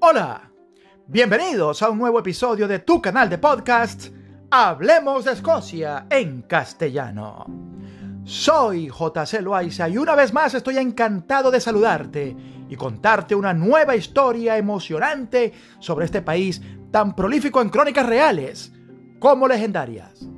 [0.00, 0.52] Hola,
[1.06, 4.08] bienvenidos a un nuevo episodio de tu canal de podcast
[4.50, 7.46] Hablemos de Escocia en castellano.
[8.24, 12.36] Soy JC Loaiza y una vez más estoy encantado de saludarte
[12.68, 16.60] y contarte una nueva historia emocionante sobre este país
[16.90, 18.72] tan prolífico en crónicas reales
[19.18, 20.28] como legendarias.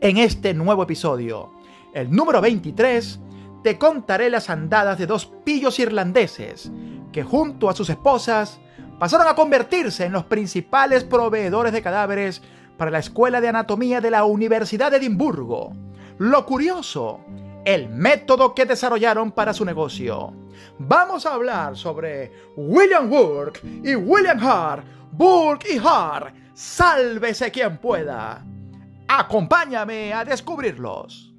[0.00, 1.54] En este nuevo episodio,
[1.92, 3.20] el número 23,
[3.64, 6.70] te contaré las andadas de dos pillos irlandeses
[7.12, 8.60] que junto a sus esposas
[8.98, 12.42] pasaron a convertirse en los principales proveedores de cadáveres
[12.76, 15.72] para la Escuela de Anatomía de la Universidad de Edimburgo.
[16.18, 17.20] Lo curioso,
[17.64, 20.34] el método que desarrollaron para su negocio.
[20.78, 24.84] Vamos a hablar sobre William Burke y William Hart.
[25.12, 28.44] Burke y Hart, sálvese quien pueda.
[29.08, 31.34] Acompáñame a descubrirlos.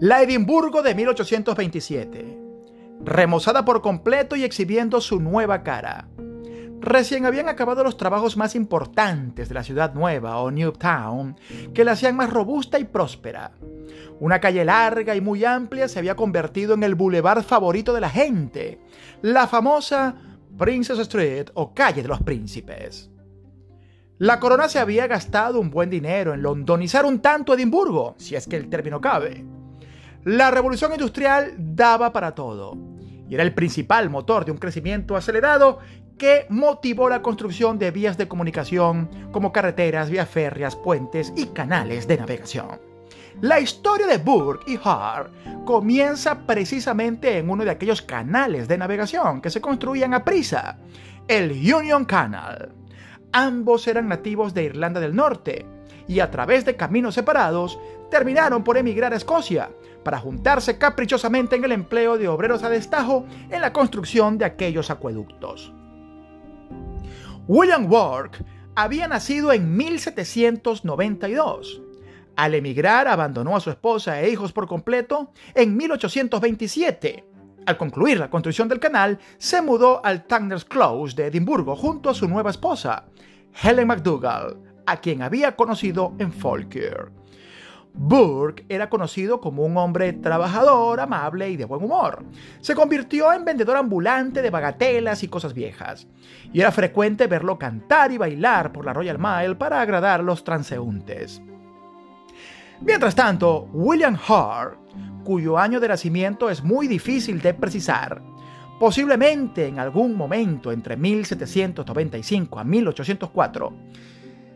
[0.00, 2.49] La Edimburgo de 1827
[3.04, 6.08] remozada por completo y exhibiendo su nueva cara.
[6.80, 11.36] Recién habían acabado los trabajos más importantes de la ciudad nueva o New Town,
[11.74, 13.52] que la hacían más robusta y próspera.
[14.18, 18.08] Una calle larga y muy amplia se había convertido en el bulevar favorito de la
[18.08, 18.80] gente,
[19.20, 20.14] la famosa
[20.56, 23.10] Princess Street o Calle de los Príncipes.
[24.16, 28.46] La corona se había gastado un buen dinero en londonizar un tanto Edimburgo, si es
[28.46, 29.44] que el término cabe.
[30.24, 32.89] La revolución industrial daba para todo
[33.30, 35.78] y era el principal motor de un crecimiento acelerado
[36.18, 42.08] que motivó la construcción de vías de comunicación como carreteras, vías férreas, puentes y canales
[42.08, 42.80] de navegación.
[43.40, 45.30] La historia de Burke y Hart
[45.64, 50.78] comienza precisamente en uno de aquellos canales de navegación que se construían a prisa,
[51.28, 52.74] el Union Canal.
[53.32, 55.64] Ambos eran nativos de Irlanda del Norte
[56.08, 57.78] y a través de caminos separados
[58.10, 59.70] terminaron por emigrar a Escocia,
[60.02, 64.90] para juntarse caprichosamente en el empleo de obreros a destajo en la construcción de aquellos
[64.90, 65.72] acueductos.
[67.46, 71.82] William Work había nacido en 1792.
[72.36, 77.24] Al emigrar abandonó a su esposa e hijos por completo en 1827.
[77.66, 82.14] Al concluir la construcción del canal, se mudó al Tanner's Close de Edimburgo junto a
[82.14, 83.04] su nueva esposa,
[83.62, 87.19] Helen McDougall, a quien había conocido en Falkirk.
[87.92, 92.24] Burke era conocido como un hombre trabajador, amable y de buen humor.
[92.60, 96.06] Se convirtió en vendedor ambulante de bagatelas y cosas viejas,
[96.52, 100.44] y era frecuente verlo cantar y bailar por la Royal Mile para agradar a los
[100.44, 101.42] transeúntes.
[102.80, 104.78] Mientras tanto, William Hart,
[105.24, 108.22] cuyo año de nacimiento es muy difícil de precisar,
[108.78, 113.72] posiblemente en algún momento entre 1795 a 1804,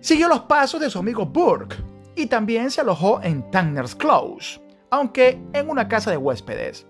[0.01, 1.77] siguió los pasos de su amigo Burke,
[2.17, 4.61] y también se alojó en Tanner's Close,
[4.91, 6.87] aunque en una casa de huéspedes.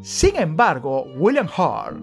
[0.00, 1.98] Sin embargo, William Hart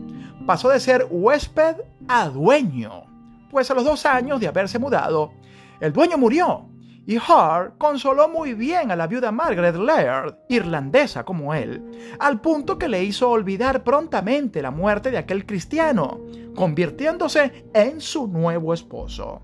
[0.46, 1.78] pasó de ser huésped
[2.08, 3.06] a dueño,
[3.50, 5.32] pues a los dos años de haberse mudado,
[5.80, 6.70] el dueño murió
[7.06, 11.84] y Hart consoló muy bien a la viuda Margaret Laird, irlandesa como él,
[12.20, 16.22] al punto que le hizo olvidar prontamente la muerte de aquel cristiano,
[16.56, 19.42] convirtiéndose en su nuevo esposo.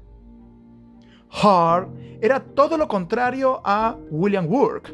[1.32, 1.90] Hart
[2.22, 4.94] era todo lo contrario a William Work.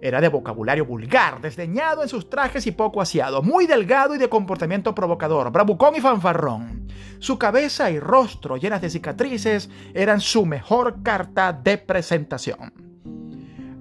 [0.00, 4.28] Era de vocabulario vulgar, desdeñado en sus trajes y poco aseado, muy delgado y de
[4.28, 6.88] comportamiento provocador, bravucón y fanfarrón.
[7.18, 12.72] Su cabeza y rostro llenas de cicatrices eran su mejor carta de presentación.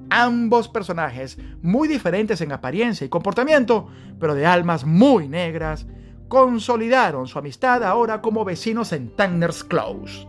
[0.09, 3.87] Ambos personajes, muy diferentes en apariencia y comportamiento,
[4.19, 5.85] pero de almas muy negras,
[6.27, 10.27] consolidaron su amistad ahora como vecinos en Tanner's Close.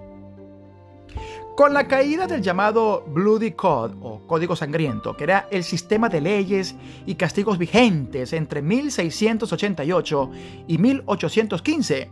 [1.58, 6.20] Con la caída del llamado Bloody Code o Código Sangriento, que era el sistema de
[6.20, 10.30] leyes y castigos vigentes entre 1688
[10.68, 12.10] y 1815,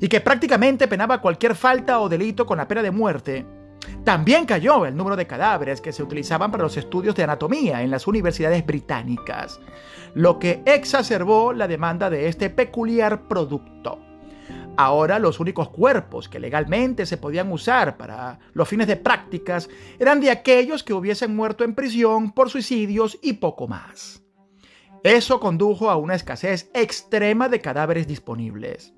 [0.00, 3.44] y que prácticamente penaba cualquier falta o delito con la pena de muerte,
[4.04, 7.90] también cayó el número de cadáveres que se utilizaban para los estudios de anatomía en
[7.90, 9.60] las universidades británicas,
[10.14, 14.07] lo que exacerbó la demanda de este peculiar producto.
[14.80, 20.20] Ahora los únicos cuerpos que legalmente se podían usar para los fines de prácticas eran
[20.20, 24.22] de aquellos que hubiesen muerto en prisión por suicidios y poco más.
[25.02, 28.94] Eso condujo a una escasez extrema de cadáveres disponibles.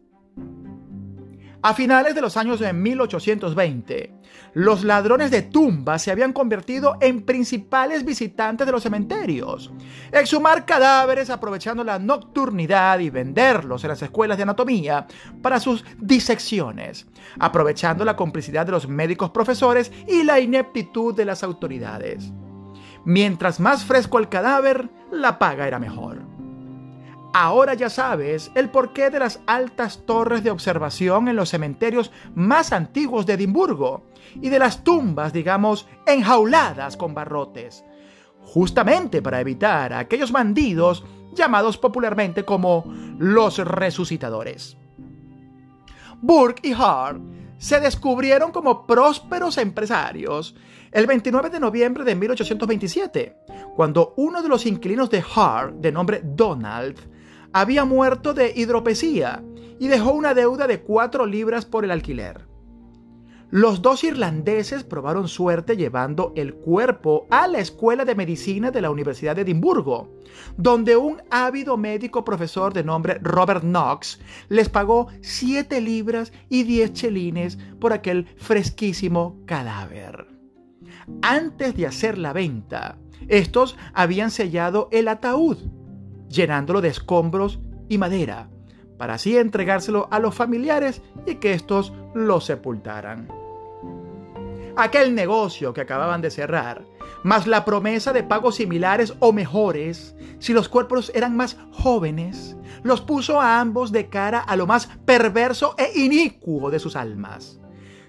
[1.63, 4.15] A finales de los años de 1820,
[4.55, 9.71] los ladrones de tumbas se habían convertido en principales visitantes de los cementerios.
[10.11, 15.07] Exhumar cadáveres aprovechando la nocturnidad y venderlos en las escuelas de anatomía
[15.43, 17.07] para sus disecciones,
[17.39, 22.33] aprovechando la complicidad de los médicos profesores y la ineptitud de las autoridades.
[23.05, 26.30] Mientras más fresco el cadáver, la paga era mejor.
[27.33, 32.73] Ahora ya sabes el porqué de las altas torres de observación en los cementerios más
[32.73, 37.85] antiguos de Edimburgo y de las tumbas, digamos, enjauladas con barrotes,
[38.43, 42.85] justamente para evitar a aquellos bandidos llamados popularmente como
[43.19, 44.77] los resucitadores.
[46.21, 47.21] Burke y Hart
[47.59, 50.57] se descubrieron como prósperos empresarios
[50.91, 53.37] el 29 de noviembre de 1827,
[53.77, 56.99] cuando uno de los inquilinos de Hart, de nombre Donald,
[57.53, 59.43] había muerto de hidropesía
[59.79, 62.51] y dejó una deuda de cuatro libras por el alquiler.
[63.53, 68.93] Los dos irlandeses probaron suerte llevando el cuerpo a la Escuela de Medicina de la
[68.93, 70.09] Universidad de Edimburgo,
[70.57, 76.93] donde un ávido médico profesor de nombre Robert Knox les pagó 7 libras y 10
[76.93, 80.29] chelines por aquel fresquísimo cadáver.
[81.23, 85.59] Antes de hacer la venta, estos habían sellado el ataúd,
[86.31, 88.49] llenándolo de escombros y madera,
[88.97, 93.29] para así entregárselo a los familiares y que estos lo sepultaran.
[94.77, 96.85] Aquel negocio que acababan de cerrar,
[97.25, 103.01] más la promesa de pagos similares o mejores, si los cuerpos eran más jóvenes, los
[103.01, 107.61] puso a ambos de cara a lo más perverso e inicuo de sus almas,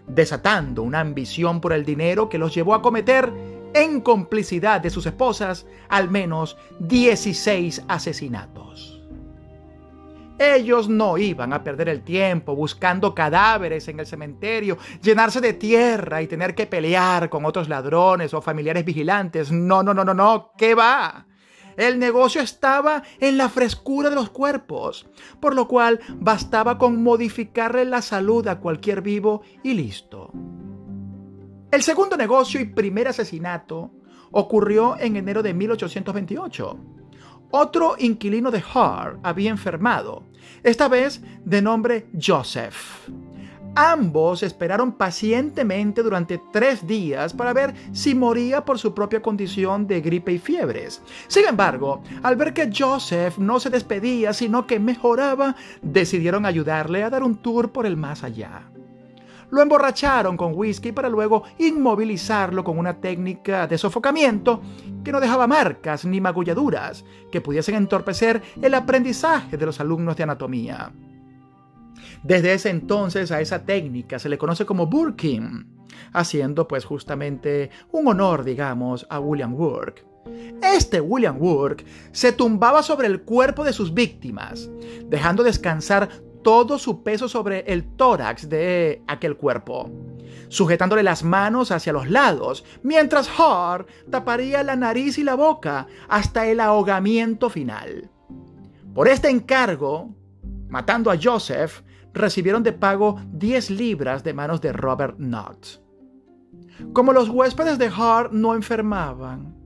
[0.07, 3.33] desatando una ambición por el dinero que los llevó a cometer
[3.73, 9.01] en complicidad de sus esposas, al menos 16 asesinatos.
[10.41, 16.23] Ellos no iban a perder el tiempo buscando cadáveres en el cementerio, llenarse de tierra
[16.23, 19.51] y tener que pelear con otros ladrones o familiares vigilantes.
[19.51, 21.27] No, no, no, no, no, ¿qué va?
[21.77, 25.07] El negocio estaba en la frescura de los cuerpos,
[25.39, 30.31] por lo cual bastaba con modificarle la salud a cualquier vivo y listo.
[31.71, 33.91] El segundo negocio y primer asesinato
[34.31, 36.77] ocurrió en enero de 1828.
[37.51, 40.25] Otro inquilino de Hart había enfermado,
[40.63, 43.07] esta vez de nombre Joseph.
[43.73, 50.01] Ambos esperaron pacientemente durante tres días para ver si moría por su propia condición de
[50.01, 51.01] gripe y fiebres.
[51.29, 57.09] Sin embargo, al ver que Joseph no se despedía, sino que mejoraba, decidieron ayudarle a
[57.09, 58.71] dar un tour por el más allá.
[59.51, 64.61] Lo emborracharon con whisky para luego inmovilizarlo con una técnica de sofocamiento
[65.03, 70.23] que no dejaba marcas ni magulladuras que pudiesen entorpecer el aprendizaje de los alumnos de
[70.23, 70.93] anatomía.
[72.23, 75.65] Desde ese entonces a esa técnica se le conoce como burking,
[76.13, 80.05] haciendo pues justamente un honor, digamos, a William Work.
[80.61, 84.69] Este William Work se tumbaba sobre el cuerpo de sus víctimas,
[85.07, 86.09] dejando descansar
[86.41, 89.89] todo su peso sobre el tórax de aquel cuerpo,
[90.49, 96.47] sujetándole las manos hacia los lados, mientras Hart taparía la nariz y la boca hasta
[96.47, 98.09] el ahogamiento final.
[98.93, 100.09] Por este encargo,
[100.67, 101.81] matando a Joseph,
[102.13, 105.81] recibieron de pago 10 libras de manos de Robert Knox.
[106.93, 109.60] Como los huéspedes de Hart no enfermaban,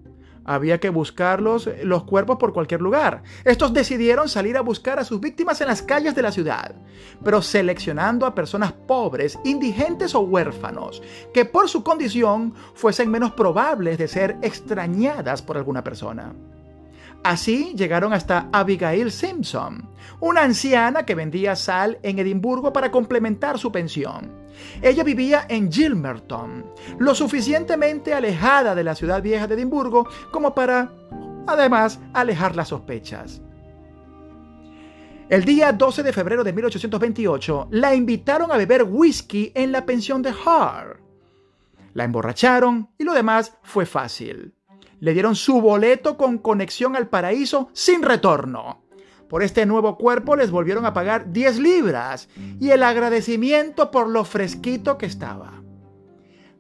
[0.46, 3.24] había que buscarlos, los cuerpos por cualquier lugar.
[3.44, 6.76] Estos decidieron salir a buscar a sus víctimas en las calles de la ciudad,
[7.24, 11.02] pero seleccionando a personas pobres, indigentes o huérfanos,
[11.34, 16.34] que por su condición fuesen menos probables de ser extrañadas por alguna persona.
[17.26, 23.72] Así llegaron hasta Abigail Simpson, una anciana que vendía sal en Edimburgo para complementar su
[23.72, 24.32] pensión.
[24.80, 26.64] Ella vivía en Gilmerton,
[27.00, 30.92] lo suficientemente alejada de la ciudad vieja de Edimburgo como para,
[31.48, 33.42] además, alejar las sospechas.
[35.28, 40.22] El día 12 de febrero de 1828 la invitaron a beber whisky en la pensión
[40.22, 41.00] de Hart.
[41.96, 44.55] La emborracharon y lo demás fue fácil
[45.00, 48.84] le dieron su boleto con conexión al paraíso sin retorno.
[49.30, 54.24] Por este nuevo cuerpo les volvieron a pagar 10 libras y el agradecimiento por lo
[54.24, 55.62] fresquito que estaba.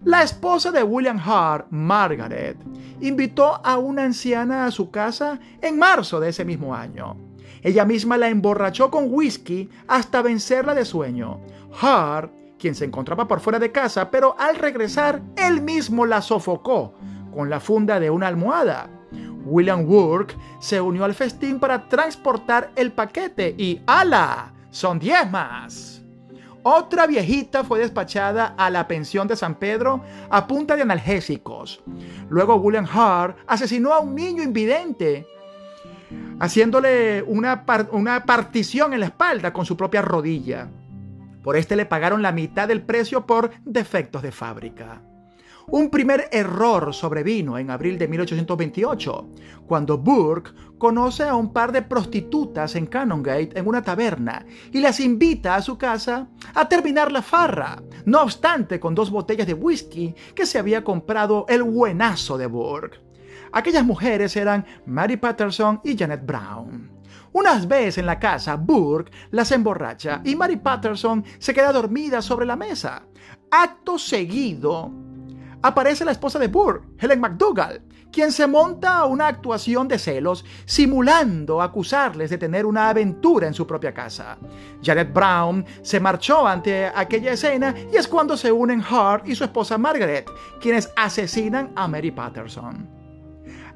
[0.04, 2.58] La esposa de William Hart, Margaret,
[3.02, 7.18] invitó a una anciana a su casa en marzo de ese mismo año.
[7.64, 11.40] Ella misma la emborrachó con whisky hasta vencerla de sueño.
[11.82, 16.94] Hart, quien se encontraba por fuera de casa, pero al regresar él mismo la sofocó,
[17.36, 18.90] con la funda de una almohada.
[19.46, 24.54] William Work se unió al festín para transportar el paquete y ¡ala!
[24.72, 26.02] Son diez más.
[26.64, 30.02] Otra viejita fue despachada a la pensión de San Pedro
[30.32, 31.84] a punta de analgésicos.
[32.28, 35.28] Luego William Hart asesinó a un niño invidente,
[36.40, 40.68] haciéndole una, una partición en la espalda con su propia rodilla.
[41.44, 45.04] Por este le pagaron la mitad del precio por defectos de fábrica.
[45.68, 49.30] Un primer error sobrevino en abril de 1828,
[49.66, 55.00] cuando Burke conoce a un par de prostitutas en Canongate en una taberna y las
[55.00, 60.14] invita a su casa a terminar la farra, no obstante con dos botellas de whisky
[60.36, 63.00] que se había comprado el buenazo de Burke.
[63.52, 66.92] Aquellas mujeres eran Mary Patterson y Janet Brown.
[67.32, 72.46] Unas veces en la casa, Burke las emborracha y Mary Patterson se queda dormida sobre
[72.46, 73.04] la mesa.
[73.50, 74.92] Acto seguido,
[75.66, 77.82] aparece la esposa de Burke, Helen McDougall,
[78.12, 83.54] quien se monta a una actuación de celos, simulando acusarles de tener una aventura en
[83.56, 84.38] su propia casa.
[84.84, 89.44] Janet Brown se marchó ante aquella escena y es cuando se unen Hart y su
[89.44, 90.30] esposa Margaret,
[90.62, 92.88] quienes asesinan a Mary Patterson.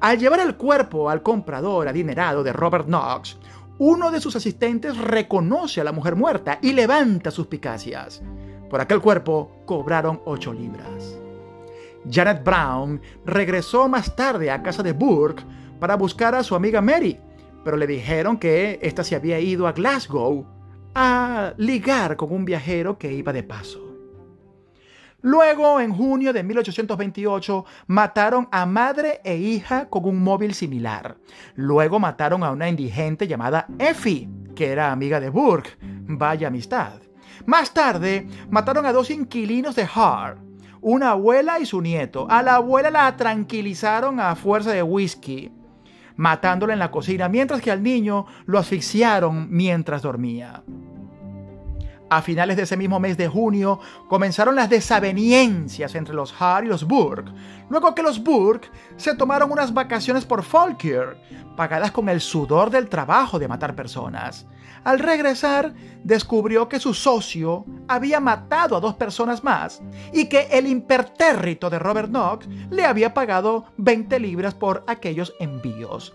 [0.00, 3.36] Al llevar el cuerpo al comprador adinerado de Robert Knox,
[3.78, 8.22] uno de sus asistentes reconoce a la mujer muerta y levanta suspicacias.
[8.70, 11.19] Por aquel cuerpo cobraron ocho libras.
[12.08, 15.44] Janet Brown regresó más tarde a casa de Burke
[15.78, 17.18] para buscar a su amiga Mary,
[17.64, 20.46] pero le dijeron que ésta se había ido a Glasgow
[20.94, 23.90] a ligar con un viajero que iba de paso.
[25.22, 31.18] Luego, en junio de 1828, mataron a madre e hija con un móvil similar.
[31.54, 35.76] Luego mataron a una indigente llamada Effie, que era amiga de Burke.
[35.82, 37.02] Vaya amistad.
[37.44, 40.38] Más tarde, mataron a dos inquilinos de Hart,
[40.82, 42.26] una abuela y su nieto.
[42.30, 45.52] A la abuela la tranquilizaron a fuerza de whisky,
[46.16, 50.62] matándola en la cocina, mientras que al niño lo asfixiaron mientras dormía.
[52.12, 56.68] A finales de ese mismo mes de junio comenzaron las desavenencias entre los Hart y
[56.68, 57.30] los Burke,
[57.68, 61.16] luego que los Burke se tomaron unas vacaciones por Falkirk,
[61.54, 64.44] pagadas con el sudor del trabajo de matar personas.
[64.84, 69.82] Al regresar, descubrió que su socio había matado a dos personas más
[70.12, 76.12] y que el impertérrito de Robert Knox le había pagado 20 libras por aquellos envíos.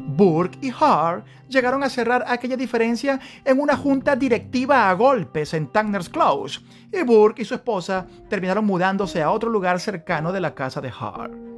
[0.00, 5.68] Burke y Hart llegaron a cerrar aquella diferencia en una junta directiva a golpes en
[5.68, 6.60] Tanner's Close,
[6.92, 10.92] y Burke y su esposa terminaron mudándose a otro lugar cercano de la casa de
[10.98, 11.49] Hart.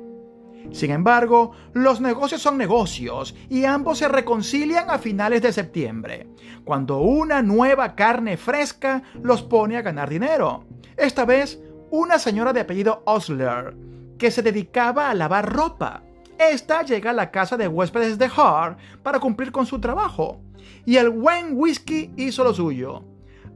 [0.70, 6.28] Sin embargo, los negocios son negocios y ambos se reconcilian a finales de septiembre,
[6.64, 10.64] cuando una nueva carne fresca los pone a ganar dinero.
[10.96, 13.74] Esta vez, una señora de apellido Osler,
[14.18, 16.02] que se dedicaba a lavar ropa.
[16.38, 20.40] Esta llega a la casa de huéspedes de Hart para cumplir con su trabajo,
[20.86, 23.04] y el buen whisky hizo lo suyo.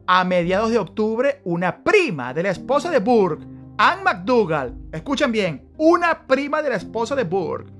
[0.06, 3.44] A mediados de octubre, una prima de la esposa de Burke,
[3.78, 7.70] Anne McDougall, escuchen bien, una prima de la esposa de Burke,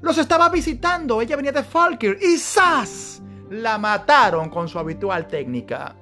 [0.00, 1.20] los estaba visitando.
[1.20, 3.22] Ella venía de Falkirk y ¡zas!
[3.50, 5.94] La mataron con su habitual técnica.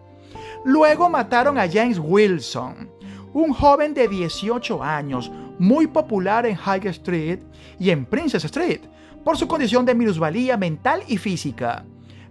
[0.64, 2.88] Luego mataron a James Wilson,
[3.32, 7.40] un joven de 18 años, muy popular en High Street
[7.78, 8.82] y en Princess Street,
[9.24, 11.84] por su condición de minusvalía mental y física.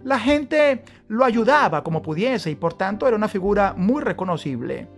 [0.04, 4.88] La gente lo ayudaba como pudiese y por tanto era una figura muy reconocible.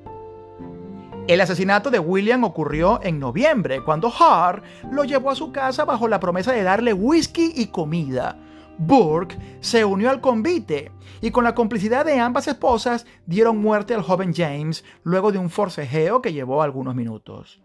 [1.26, 6.06] El asesinato de William ocurrió en noviembre, cuando Hart lo llevó a su casa bajo
[6.06, 8.38] la promesa de darle whisky y comida.
[8.78, 14.02] Burke se unió al convite y con la complicidad de ambas esposas dieron muerte al
[14.02, 17.60] joven James luego de un forcejeo que llevó algunos minutos.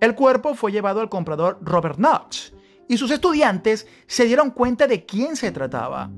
[0.00, 2.54] El cuerpo fue llevado al comprador Robert Knox
[2.88, 6.10] y sus estudiantes se dieron cuenta de quién se trataba.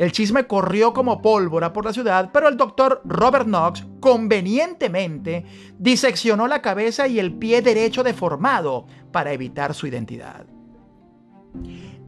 [0.00, 5.44] El chisme corrió como pólvora por la ciudad, pero el doctor Robert Knox convenientemente
[5.78, 10.46] diseccionó la cabeza y el pie derecho deformado para evitar su identidad.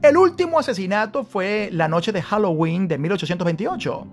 [0.01, 4.07] El último asesinato fue la noche de Halloween de 1828.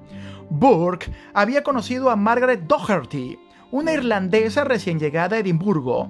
[0.50, 3.40] Burke había conocido a Margaret Doherty,
[3.72, 6.10] una irlandesa recién llegada a Edimburgo,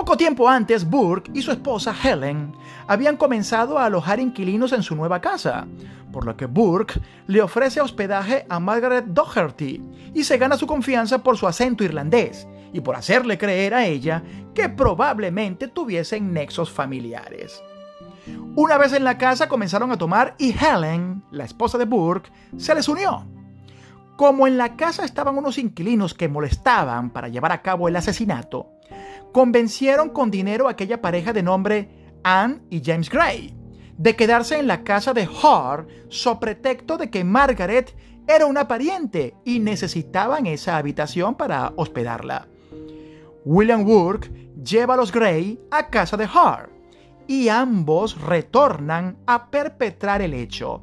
[0.00, 2.54] poco tiempo antes, Burke y su esposa Helen
[2.86, 5.66] habían comenzado a alojar inquilinos en su nueva casa,
[6.10, 9.82] por lo que Burke le ofrece hospedaje a Margaret Doherty
[10.14, 14.22] y se gana su confianza por su acento irlandés y por hacerle creer a ella
[14.54, 17.62] que probablemente tuviesen nexos familiares.
[18.56, 22.74] Una vez en la casa comenzaron a tomar y Helen, la esposa de Burke, se
[22.74, 23.26] les unió.
[24.16, 28.79] Como en la casa estaban unos inquilinos que molestaban para llevar a cabo el asesinato,
[29.32, 31.88] convencieron con dinero a aquella pareja de nombre
[32.22, 33.54] Anne y James Gray
[34.00, 37.94] de quedarse en la casa de Hart so pretexto de que Margaret
[38.26, 42.48] era una pariente y necesitaban esa habitación para hospedarla.
[43.44, 44.30] William Burke
[44.64, 46.70] lleva a los Gray a casa de Hart
[47.26, 50.82] y ambos retornan a perpetrar el hecho.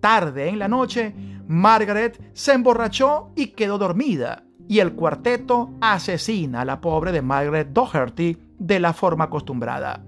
[0.00, 1.14] Tarde en la noche,
[1.48, 7.68] Margaret se emborrachó y quedó dormida y el cuarteto asesina a la pobre de Margaret
[7.68, 10.02] Doherty de la forma acostumbrada.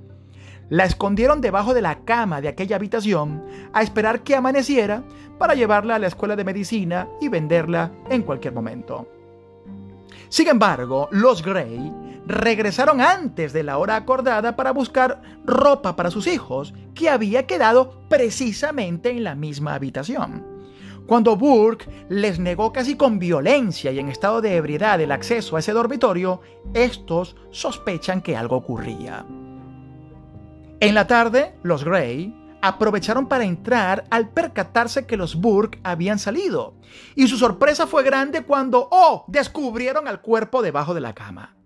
[0.70, 5.02] La escondieron debajo de la cama de aquella habitación a esperar que amaneciera
[5.38, 9.08] para llevarla a la escuela de medicina y venderla en cualquier momento.
[10.28, 11.92] Sin embargo, los Gray
[12.26, 18.02] regresaron antes de la hora acordada para buscar ropa para sus hijos, que había quedado
[18.10, 20.57] precisamente en la misma habitación.
[21.08, 25.60] Cuando Burke les negó casi con violencia y en estado de ebriedad el acceso a
[25.60, 26.42] ese dormitorio,
[26.74, 29.24] estos sospechan que algo ocurría.
[30.80, 36.74] En la tarde, los Gray aprovecharon para entrar al percatarse que los Burke habían salido,
[37.14, 41.57] y su sorpresa fue grande cuando, oh, descubrieron al cuerpo debajo de la cama.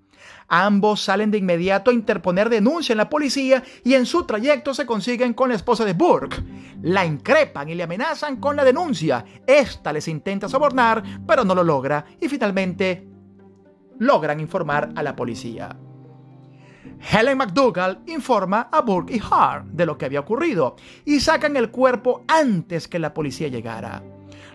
[0.54, 4.84] Ambos salen de inmediato a interponer denuncia en la policía y en su trayecto se
[4.84, 6.42] consiguen con la esposa de Burke.
[6.82, 9.24] La increpan y le amenazan con la denuncia.
[9.46, 13.08] Esta les intenta sobornar, pero no lo logra y finalmente
[13.98, 15.74] logran informar a la policía.
[17.00, 21.70] Helen McDougall informa a Burke y Hart de lo que había ocurrido y sacan el
[21.70, 24.02] cuerpo antes que la policía llegara.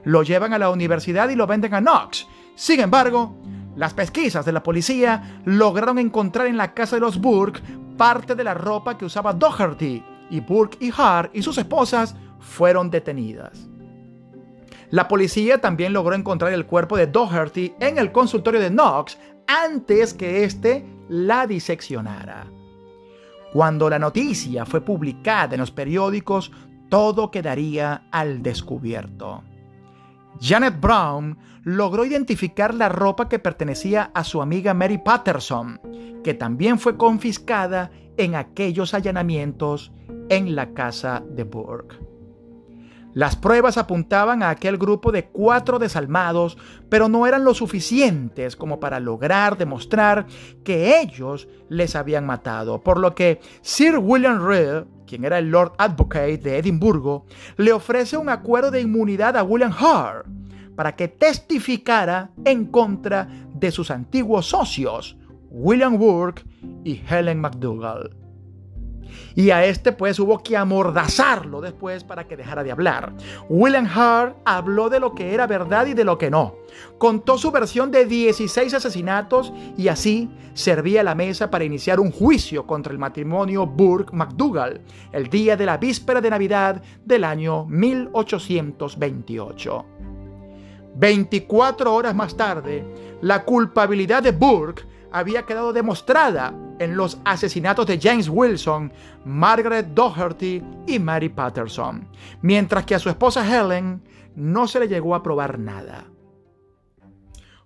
[0.04, 2.28] Lo llevan a la universidad y lo venden a Knox.
[2.54, 3.36] Sin embargo,
[3.78, 7.62] las pesquisas de la policía lograron encontrar en la casa de los Burke
[7.96, 12.90] parte de la ropa que usaba Doherty y Burke y Hart y sus esposas fueron
[12.90, 13.70] detenidas.
[14.90, 19.18] La policía también logró encontrar el cuerpo de Doherty en el consultorio de Knox
[19.48, 22.48] antes que éste la diseccionara.
[23.54, 26.52] Cuando la noticia fue publicada en los periódicos,
[26.90, 29.44] todo quedaría al descubierto.
[30.40, 35.80] Janet Brown logró identificar la ropa que pertenecía a su amiga Mary Patterson,
[36.24, 39.92] que también fue confiscada en aquellos allanamientos
[40.30, 41.98] en la casa de Burke.
[43.14, 48.80] Las pruebas apuntaban a aquel grupo de cuatro desalmados, pero no eran lo suficientes como
[48.80, 50.28] para lograr demostrar
[50.64, 55.74] que ellos les habían matado, por lo que Sir William Reed quien era el Lord
[55.80, 60.28] Advocate de Edimburgo, le ofrece un acuerdo de inmunidad a William Hart
[60.76, 65.18] para que testificara en contra de sus antiguos socios,
[65.50, 66.44] William Burke
[66.84, 68.27] y Helen McDougall.
[69.36, 73.14] Y a este pues hubo que amordazarlo después para que dejara de hablar.
[73.50, 76.56] William Hart habló de lo que era verdad y de lo que no.
[76.98, 82.66] Contó su versión de 16 asesinatos y así servía la mesa para iniciar un juicio
[82.66, 89.86] contra el matrimonio Burke-McDougall el día de la víspera de Navidad del año 1828.
[90.96, 92.84] 24 horas más tarde,
[93.22, 98.92] la culpabilidad de Burke había quedado demostrada en los asesinatos de James Wilson,
[99.26, 102.08] Margaret Doherty y Mary Patterson,
[102.42, 104.02] mientras que a su esposa Helen
[104.36, 106.06] no se le llegó a probar nada.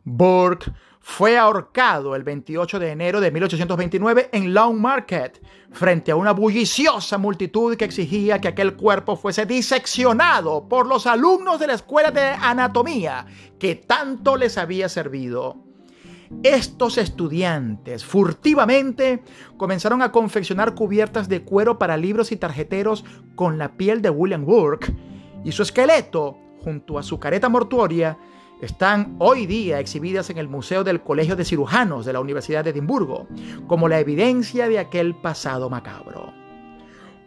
[0.04, 6.32] Burke fue ahorcado el 28 de enero de 1829 en Long Market, frente a una
[6.32, 12.12] bulliciosa multitud que exigía que aquel cuerpo fuese diseccionado por los alumnos de la escuela
[12.12, 13.26] de anatomía
[13.60, 15.71] que tanto les había servido.
[16.44, 19.22] Estos estudiantes furtivamente
[19.58, 24.44] comenzaron a confeccionar cubiertas de cuero para libros y tarjeteros con la piel de William
[24.44, 24.92] Burke
[25.44, 28.18] y su esqueleto, junto a su careta mortuoria,
[28.60, 32.72] están hoy día exhibidas en el Museo del Colegio de Cirujanos de la Universidad de
[32.72, 33.28] Edimburgo,
[33.68, 36.34] como la evidencia de aquel pasado macabro.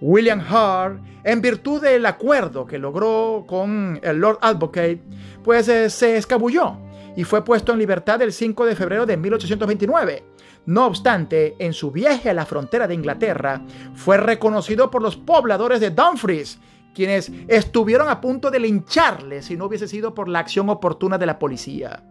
[0.01, 5.01] William Hart, en virtud del acuerdo que logró con el Lord Advocate,
[5.45, 6.79] pues eh, se escabulló
[7.17, 10.25] y fue puesto en libertad el 5 de febrero de 1829.
[10.67, 13.63] No obstante, en su viaje a la frontera de Inglaterra,
[13.95, 16.59] fue reconocido por los pobladores de Dumfries,
[16.95, 21.27] quienes estuvieron a punto de lincharle si no hubiese sido por la acción oportuna de
[21.27, 22.03] la policía.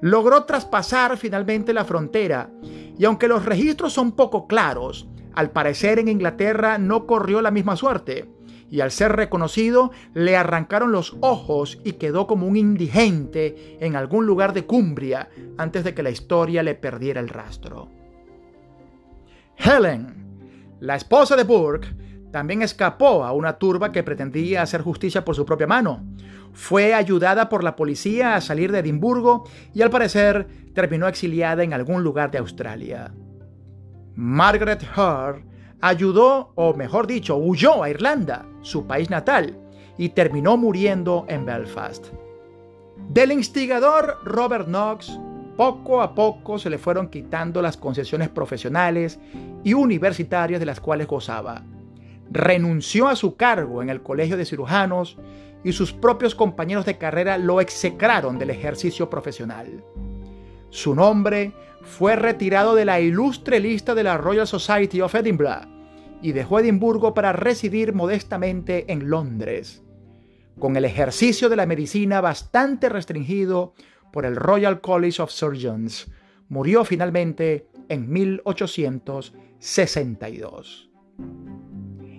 [0.00, 2.50] Logró traspasar finalmente la frontera,
[2.96, 7.76] y aunque los registros son poco claros, al parecer en Inglaterra no corrió la misma
[7.76, 8.37] suerte
[8.70, 14.26] y al ser reconocido le arrancaron los ojos y quedó como un indigente en algún
[14.26, 17.88] lugar de Cumbria antes de que la historia le perdiera el rastro.
[19.56, 21.88] Helen, la esposa de Burke,
[22.30, 26.04] también escapó a una turba que pretendía hacer justicia por su propia mano.
[26.52, 31.72] Fue ayudada por la policía a salir de Edimburgo y al parecer terminó exiliada en
[31.72, 33.14] algún lugar de Australia.
[34.14, 35.47] Margaret Hart
[35.80, 39.56] ayudó, o mejor dicho, huyó a Irlanda, su país natal,
[39.96, 42.06] y terminó muriendo en Belfast.
[43.08, 45.18] Del instigador Robert Knox,
[45.56, 49.18] poco a poco se le fueron quitando las concesiones profesionales
[49.64, 51.64] y universitarias de las cuales gozaba.
[52.30, 55.18] Renunció a su cargo en el Colegio de Cirujanos
[55.64, 59.82] y sus propios compañeros de carrera lo execraron del ejercicio profesional.
[60.70, 61.52] Su nombre
[61.82, 65.66] fue retirado de la ilustre lista de la Royal Society of Edinburgh
[66.20, 69.82] y dejó Edimburgo para residir modestamente en Londres,
[70.58, 73.74] con el ejercicio de la medicina bastante restringido
[74.12, 76.08] por el Royal College of Surgeons.
[76.48, 80.90] Murió finalmente en 1862.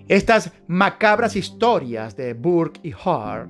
[0.07, 3.49] Estas macabras historias de Burke y Hart,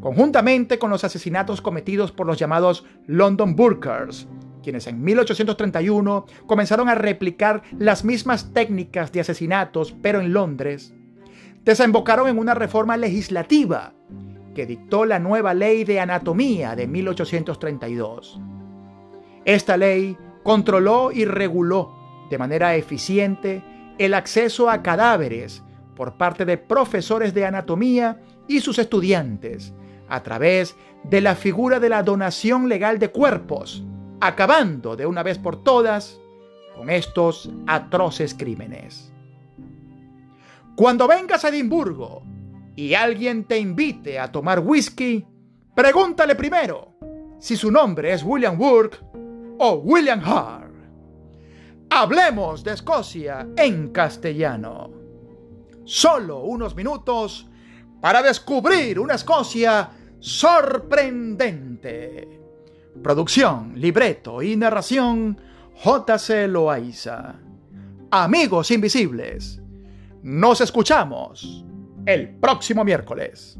[0.00, 4.28] conjuntamente con los asesinatos cometidos por los llamados London Burkers,
[4.66, 10.92] quienes en 1831 comenzaron a replicar las mismas técnicas de asesinatos, pero en Londres,
[11.64, 13.92] desembocaron en una reforma legislativa
[14.56, 18.40] que dictó la nueva ley de anatomía de 1832.
[19.44, 23.62] Esta ley controló y reguló de manera eficiente
[23.98, 25.62] el acceso a cadáveres
[25.94, 29.72] por parte de profesores de anatomía y sus estudiantes
[30.08, 30.74] a través
[31.04, 33.84] de la figura de la donación legal de cuerpos
[34.20, 36.18] acabando de una vez por todas
[36.76, 39.12] con estos atroces crímenes.
[40.74, 42.22] Cuando vengas a Edimburgo
[42.74, 45.26] y alguien te invite a tomar whisky,
[45.74, 46.92] pregúntale primero
[47.38, 48.98] si su nombre es William Burke
[49.58, 50.74] o William Hart.
[51.88, 54.90] Hablemos de Escocia en castellano.
[55.84, 57.48] Solo unos minutos
[58.00, 62.45] para descubrir una Escocia sorprendente.
[63.02, 65.40] Producción, libreto y narración
[65.74, 66.48] J.C.
[66.48, 67.36] Loaiza.
[68.10, 69.60] Amigos invisibles,
[70.22, 71.64] nos escuchamos
[72.06, 73.58] el próximo miércoles.